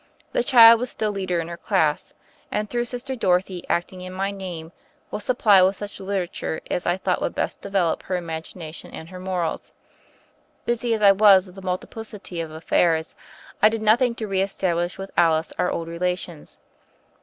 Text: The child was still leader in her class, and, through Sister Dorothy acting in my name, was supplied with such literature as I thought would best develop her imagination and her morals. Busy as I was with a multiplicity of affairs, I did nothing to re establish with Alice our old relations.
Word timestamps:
The 0.31 0.43
child 0.43 0.79
was 0.79 0.89
still 0.89 1.11
leader 1.11 1.39
in 1.39 1.47
her 1.47 1.57
class, 1.57 2.15
and, 2.51 2.67
through 2.67 2.85
Sister 2.85 3.15
Dorothy 3.15 3.63
acting 3.69 4.01
in 4.01 4.13
my 4.13 4.31
name, 4.31 4.71
was 5.11 5.23
supplied 5.23 5.61
with 5.63 5.75
such 5.75 5.99
literature 5.99 6.59
as 6.71 6.87
I 6.87 6.97
thought 6.97 7.21
would 7.21 7.35
best 7.35 7.61
develop 7.61 8.01
her 8.01 8.15
imagination 8.15 8.89
and 8.95 9.09
her 9.09 9.19
morals. 9.19 9.73
Busy 10.65 10.95
as 10.95 11.03
I 11.03 11.11
was 11.11 11.45
with 11.45 11.57
a 11.59 11.61
multiplicity 11.61 12.41
of 12.41 12.49
affairs, 12.49 13.13
I 13.61 13.69
did 13.69 13.83
nothing 13.83 14.15
to 14.15 14.27
re 14.27 14.41
establish 14.41 14.97
with 14.97 15.11
Alice 15.15 15.53
our 15.59 15.69
old 15.69 15.87
relations. 15.87 16.57